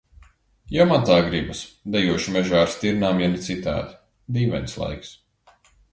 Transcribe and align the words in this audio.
Jo 0.75 0.85
man 0.91 1.03
tā 1.09 1.17
gribas. 1.27 1.61
Dejošu 1.95 2.35
mežā 2.37 2.57
ar 2.65 2.73
stirnām, 2.77 3.21
ja 3.25 3.29
ne 3.35 3.45
citādi. 3.49 3.95
Dīvains 4.39 4.79
laiks. 4.85 5.13